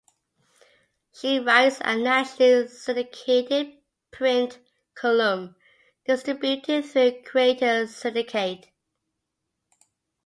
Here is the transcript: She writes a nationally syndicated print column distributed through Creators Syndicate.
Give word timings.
She 1.13 1.39
writes 1.39 1.77
a 1.81 1.95
nationally 1.95 2.67
syndicated 2.69 3.77
print 4.09 4.57
column 4.95 5.55
distributed 6.07 6.85
through 6.85 7.21
Creators 7.21 7.95
Syndicate. 7.95 8.71